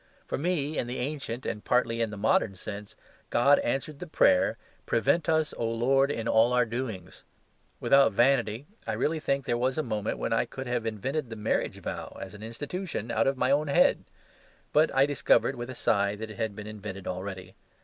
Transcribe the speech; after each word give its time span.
For 0.25 0.35
me, 0.35 0.79
in 0.79 0.87
the 0.87 0.97
ancient 0.97 1.45
and 1.45 1.63
partly 1.63 2.01
in 2.01 2.09
the 2.09 2.17
modern 2.17 2.55
sense, 2.55 2.95
God 3.29 3.59
answered 3.59 3.99
the 3.99 4.07
prayer, 4.07 4.57
"Prevent 4.87 5.29
us, 5.29 5.53
O 5.59 5.69
Lord, 5.69 6.09
in 6.09 6.27
all 6.27 6.53
our 6.53 6.65
doings." 6.65 7.23
Without 7.79 8.11
vanity, 8.11 8.65
I 8.87 8.93
really 8.93 9.19
think 9.19 9.45
there 9.45 9.59
was 9.59 9.77
a 9.77 9.83
moment 9.83 10.17
when 10.17 10.33
I 10.33 10.45
could 10.45 10.65
have 10.65 10.87
invented 10.87 11.29
the 11.29 11.35
marriage 11.35 11.77
vow 11.83 12.17
(as 12.19 12.33
an 12.33 12.41
institution) 12.41 13.11
out 13.11 13.27
of 13.27 13.37
my 13.37 13.51
own 13.51 13.67
head; 13.67 14.03
but 14.73 14.89
I 14.95 15.05
discovered, 15.05 15.53
with 15.55 15.69
a 15.69 15.75
sigh, 15.75 16.15
that 16.15 16.31
it 16.31 16.37
had 16.37 16.55
been 16.55 16.65
invented 16.65 17.05
already. 17.05 17.53